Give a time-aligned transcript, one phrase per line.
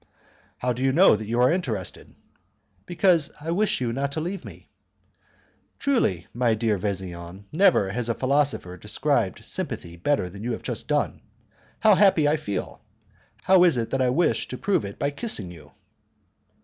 [0.57, 2.15] "How do you know that you are interested?"
[2.87, 4.67] "Because I wish you not to leave me."
[5.77, 10.87] "Truly, my dear Vesian, never has a philosopher described sympathy better than you have just
[10.87, 11.21] done.
[11.81, 12.81] How happy I feel!
[13.43, 15.71] How is it that I wish to prove it by kissing you?"